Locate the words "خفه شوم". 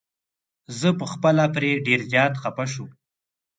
2.41-2.89